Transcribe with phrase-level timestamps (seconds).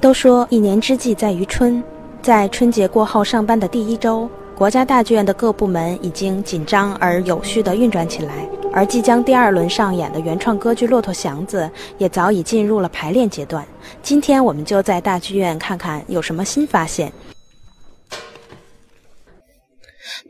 [0.00, 1.82] 都说一年之计在于春，
[2.22, 4.26] 在春节过后上班的第一周，
[4.56, 11.64] 国家大剧院的各部门已经紧张而有序地运转起来，而即将第二轮上演的原创歌剧《骆驼祥子》
[11.98, 13.62] 也早已进入了排练阶段。
[14.02, 17.12] 今天我们就在大剧院看看有什么新发现。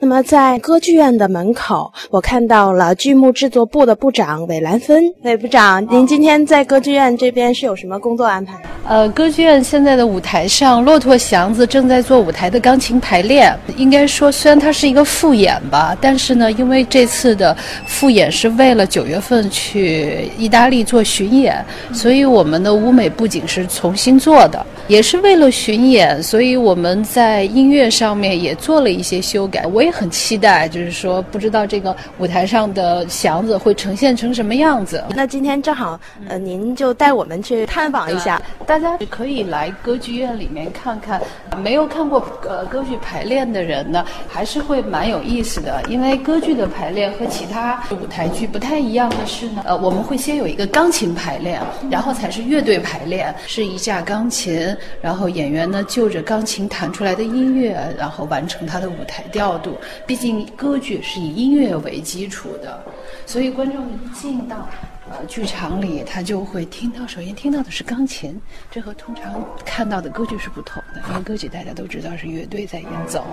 [0.02, 5.04] 那么，在歌剧院的门口，我看到了剧目制作部的部长韦兰芬。
[5.24, 8.58] 韦部长，您今天在歌剧院这边是有什么工作安排？
[8.88, 13.54] 呃，歌剧院现在的舞台上，《骆驼祥子》正在做舞台的钢琴排练。
[13.76, 29.64] 应该说，虽然它是一个复演吧，但是呢，因为这次的复演是为了九月份去意大利做巡演，所以我们的舞美布景是重新做的，也是为了巡演，所以我们在音乐上面也做了一些修改。
[29.66, 29.88] 我也。
[30.00, 35.04] 很期待，就是说，不知道这个舞台上的祥子会呈现成什么样子。
[35.14, 38.40] 那今天正好，呃，您就带我们去探访一下。
[38.66, 41.20] 大家可以来歌剧院里面看看。
[41.62, 45.82] 没有看过呃歌剧排练的人呢，还是会蛮有意思的。
[45.86, 51.60] 因为歌剧的排练和其他舞台剧不太一样的是呢，呃，我们会先有一个钢琴排练，
[51.90, 59.76] 然后才是乐队排练，是一架钢琴，然后演员呢就着钢琴弹出来的音乐，然后完成他的舞台调度。
[60.06, 62.82] 毕竟歌剧是以音乐为基础的，
[63.26, 64.68] 所以观众一进到
[65.10, 68.40] 呃剧场里，他就会听到，首先听到的是钢琴，
[68.70, 71.00] 这和通常看到的歌剧是不同的。
[71.10, 73.24] 因为歌剧大家都知道是乐队在演奏。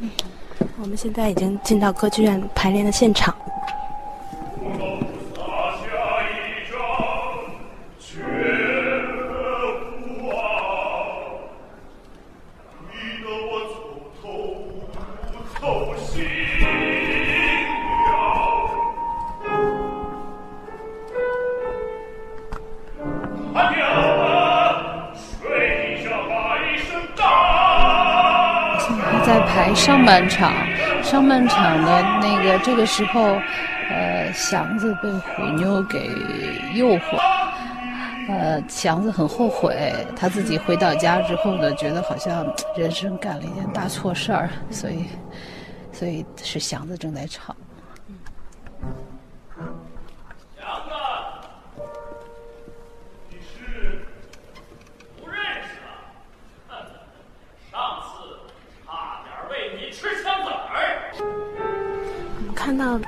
[0.00, 0.10] 嗯
[0.80, 3.34] 我们现在已经进到歌剧院排练的现场。
[29.24, 30.52] 在排上半场，
[31.02, 33.38] 上半场的那个这个时候，
[33.90, 36.10] 呃，祥子被虎妞给
[36.74, 37.16] 诱惑，
[38.28, 42.46] 呃，祥子很后悔，他自己回到家之后呢，觉得好像
[42.76, 45.06] 人生干了一件大错事儿，所以，
[45.94, 47.56] 所以是祥子正在唱。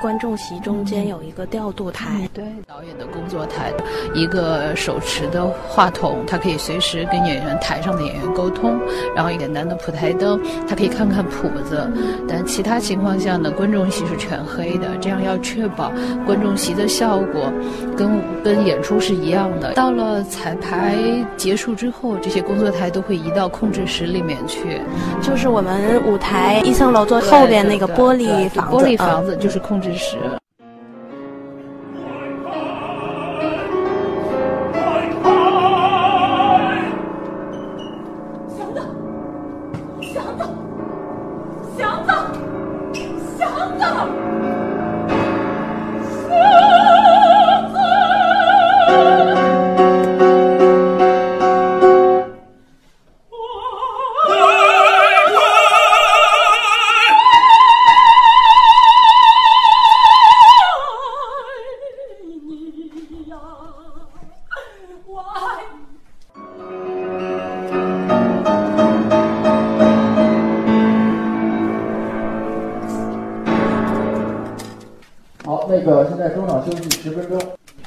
[0.00, 3.72] 观众席中间有一个调度台，对导演的工作台，
[4.14, 8.78] 一个手持的话筒，他可以随时跟演员台上的演员沟通。
[9.14, 11.90] 然后简单的普台灯，他可以看看谱子。
[12.28, 15.92] 但其他情况下呢，观众席是全黑的，这样要确保
[16.26, 17.52] 观众席的效果
[17.96, 19.72] 跟跟演出是一样的。
[19.74, 20.96] 到了彩排
[21.36, 24.80] 结束之后，这些工作台都会移到控制室里面去，
[25.22, 29.36] 就是我们舞台一层楼最后边那个玻璃房子，玻璃房子。
[29.36, 30.16] 就是控制室。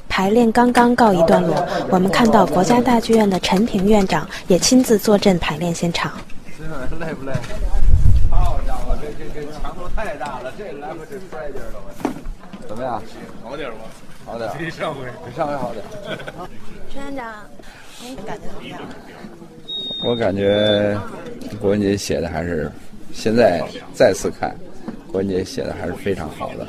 [0.08, 6.12] 排练刚刚告一段落，我们看到国家大剧院的陈平院长也亲自坐镇排练现场。
[7.00, 7.32] 累不累？
[8.30, 11.80] 好家伙，这这这强度太大了，这来回这摔劲儿了，
[12.68, 13.02] 怎么样？
[13.44, 13.78] 好点吗？
[14.26, 15.84] 好点，比上回比上回好点。
[16.94, 17.34] 陈院长，
[18.02, 18.80] 您感觉怎么样？
[20.06, 20.98] 我感觉
[21.62, 22.70] 郭文杰写的还是
[23.14, 23.64] 现在
[23.94, 24.54] 再次看，
[25.08, 26.68] 郭文杰写的还是非常好的。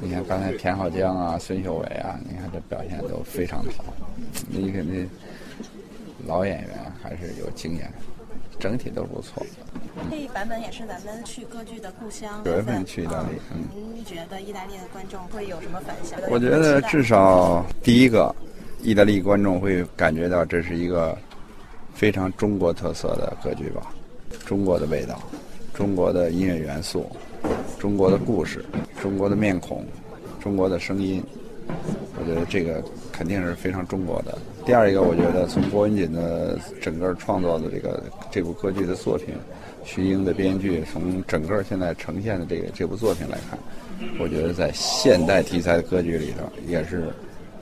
[0.00, 3.84] 你看刚才田浩江啊、孙秀伟啊，你看这表现都非常的好。
[4.48, 5.08] 你肯定
[6.26, 6.70] 老演员
[7.02, 7.90] 还是有经验，
[8.58, 9.44] 整体都不错。
[10.10, 12.42] 这一版本也是咱们去歌剧的故乡。
[12.44, 13.62] 九月份去意大利，嗯。
[13.74, 16.18] 您觉得意大利的观众会有什么反响？
[16.30, 18.34] 我觉得至少第一个，
[18.82, 21.16] 意大利观众会感觉到这是一个
[21.94, 23.92] 非常中国特色的歌剧吧，
[24.46, 25.20] 中国的味道，
[25.74, 27.10] 中国的音乐元素。
[27.82, 28.64] 中国的故事，
[29.02, 29.84] 中国的面孔，
[30.40, 31.20] 中国的声音，
[32.16, 32.80] 我觉得这个
[33.10, 34.38] 肯定是非常中国的。
[34.64, 38.00] 第二一个，我觉得从郭文锦的整个创作的这个
[38.30, 39.34] 这部歌剧的作品，
[39.82, 43.58] 徐英的编剧，从整个现在呈现的这个这部作品来看，
[44.20, 47.12] 我觉得在现代题材的歌剧里头也是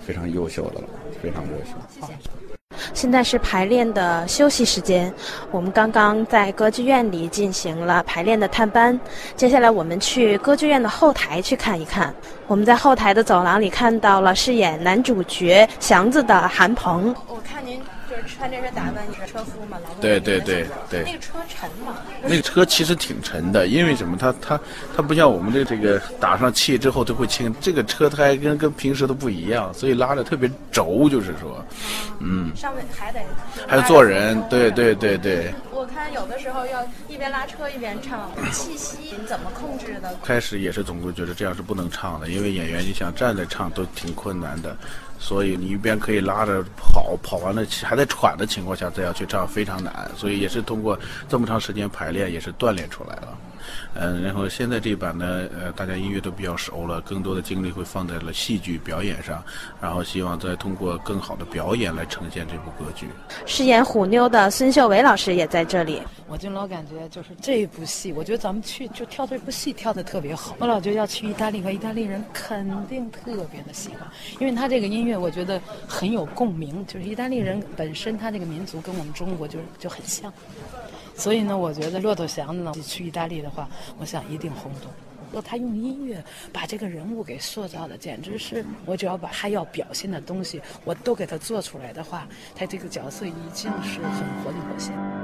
[0.07, 0.89] 非常优秀的了，
[1.23, 1.73] 非常优秀。
[1.95, 2.50] 谢谢。
[2.93, 5.13] 现在是排练的休息时间，
[5.51, 8.99] 我们刚刚在歌剧院里进行了排练的探班，
[9.37, 12.15] 接下来我们去歌剧院的后台去看一看。
[12.47, 17.15] 我们在后台的走廊里看到了饰演男主角祥子的韩鹏。
[17.29, 17.81] 我看您。
[18.11, 19.79] 就是穿这身打扮，你是车夫吗？
[20.01, 21.05] 对对对对。
[21.05, 21.99] 那个车沉吗？
[22.23, 24.17] 那个车其实挺沉的，因为什么？
[24.19, 24.61] 它它
[24.97, 31.65] 它不像我们的这个打上气之后它会轻，这个车它还跟跟平时都不一样，所以拉的特别轴，就是说，
[32.19, 32.51] 嗯。
[32.57, 33.21] 上面还得
[33.69, 35.55] 还要坐人，对对对对。
[35.91, 40.15] 我看有的时候要一边拉车一边唱，气息你怎么控制的？
[40.23, 44.77] 开始也是总归觉得这样是不能唱的，因为演员你想站着唱都挺困难的。
[45.19, 50.99] 所以你一边可以拉着跑，跑完了还在喘的情况下再要去唱非常难，所以也是通过
[51.29, 53.37] 这么长时间排练也是锻炼出来了。
[53.95, 59.45] 嗯，然后现在这版呢，呃，大家音乐都比较熟了，更多的精力会放在了戏剧表演上，
[59.79, 63.07] 然后希望再通过更好的表演来呈现这部歌剧。
[63.45, 66.03] 饰演虎妞的孙秀伟老师也在这里。
[66.29, 70.55] 我就老感觉就是这部戏，我觉得咱们去就跳这部戏跳的特别好。
[70.59, 80.33] 我老觉得要去意大利，和意大利人肯定特别的喜欢，因为他这个音乐我觉得很有共鸣，就是意大利人本身他这个民族跟我们中国就就很像。
[81.17, 83.69] 所以呢，我觉得骆驼祥子呢去意大利的话，
[83.99, 84.91] 我想一定轰动。
[85.33, 95.20] 那他用音乐把这个人物给塑造的，简直是我只要把他要表现的东西我都给他做出来的话，他这个角色已经是很活灵活现。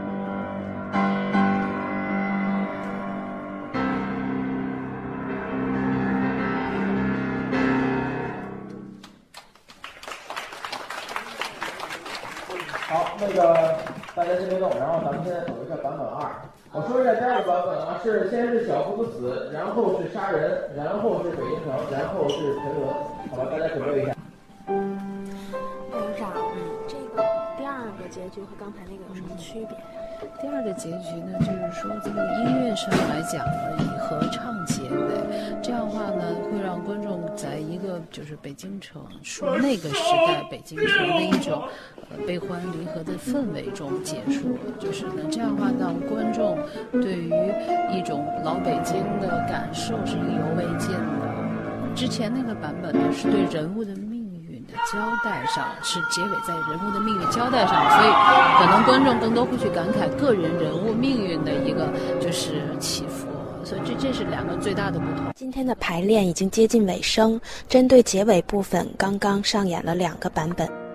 [12.89, 13.77] 好，那个。
[14.17, 16.33] 大家先别动，然后咱们现在走一下版本二。
[16.73, 22.89] 我说一下第二个版本啊，是先是小福死，然后是杀人，然后是北京城，然后是沉沦。
[23.29, 24.17] 好吧，大家准备一下。
[24.65, 26.33] 董事长，
[26.89, 27.23] 这个
[27.59, 29.77] 第二个结局和刚才那个有什么区别？
[30.41, 41.63] 第二个结局呢，就是说这个音乐上来讲呢，以合唱结尾，这样的话呢，会让观众在一个就是北京城说那个时代北京城的一种
[42.11, 44.59] 呃悲欢离合的氛围中结束。
[44.79, 46.59] 就是呢，这样的话让观众
[46.93, 47.31] 对于
[47.93, 51.95] 一种老北京的感受是意犹未尽的。
[51.95, 53.93] 之前那个版本呢，是对人物的。
[54.93, 58.13] 交代上是结尾在人物的命运交代上，所以
[58.59, 61.89] 可能观众更多会去感慨个人人物命运的一个
[62.21, 63.27] 就是起伏，
[63.65, 65.33] 所以这这是两个最大的不同。
[65.35, 70.86] 今天的排练已经接近尾声，针对结尾部分，刚刚上演了两个版本。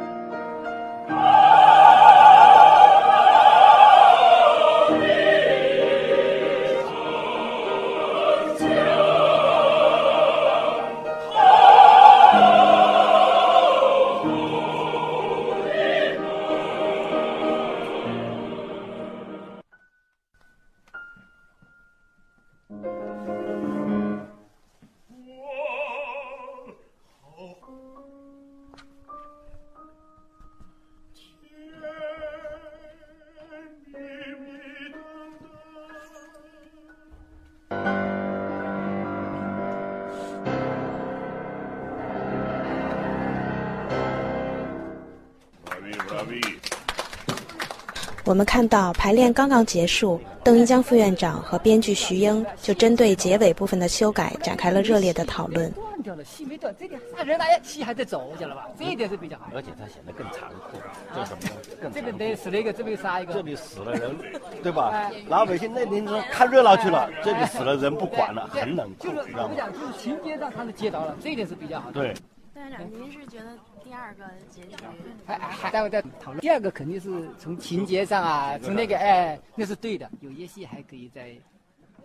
[48.24, 55.72] 我们看到排练刚刚结束，邓一江副院长和编剧徐英就针对结尾部分的修改展开了热烈的讨论。
[55.72, 58.68] 断掉了，戏没断，这点杀人大家戏还在走，知道吧？
[58.78, 59.48] 这一点是比较好。
[59.56, 60.78] 而且它显得更残酷，
[61.16, 61.40] 这什么？
[61.82, 63.34] 更这个得死了一个，这边杀一个。
[63.34, 64.16] 这里死了人，
[64.62, 65.12] 对吧？
[65.28, 69.56] 老百姓那边说看热闹去了，这里死了人不管了，很冷酷，知道吗？
[69.56, 72.00] 就是情节上他是接到了，这一点是比较好的。
[72.00, 72.14] 对。
[72.56, 73.46] 院长，您是觉得？
[73.92, 74.78] 第二个结局
[75.26, 76.40] 还还待会再讨论。
[76.40, 80.10] 第二个肯定是从情节上啊，从那个哎，那是对的。
[80.22, 81.36] 有些戏还可以再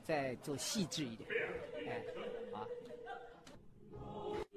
[0.05, 1.31] 再做细致一点，
[1.87, 2.03] 哎，
[2.53, 2.67] 啊。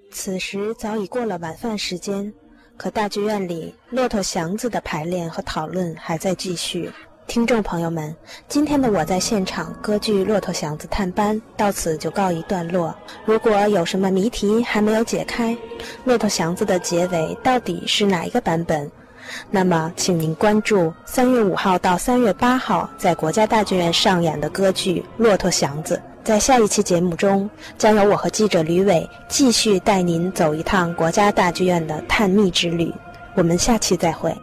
[0.10, 2.34] 此时早已过了晚饭时间，
[2.76, 6.92] 可大剧院里骆驼祥子的排练和讨论还在继续。
[7.30, 8.16] 听众朋友们，
[8.48, 12.94] 今天的我在现场歌剧《骆驼祥子探班》到此就告一段落。
[13.24, 15.54] 如果有什么谜题还没有解开，
[16.06, 18.90] 《骆驼祥子》的结尾到底是哪一个版本？
[19.52, 25.98] 那么，请您关注三月五号到三月八号在国家大剧院上演的歌剧《骆驼祥子》。
[26.24, 32.92] 在下一期节目中，将由我和记者吕伟继续带您走一趟国家大剧院的探秘之旅。
[33.36, 34.36] 我们下期再会。